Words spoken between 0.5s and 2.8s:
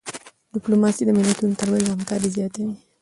ډيپلوماسي د ملتونو ترمنځ همکاري زیاتوي.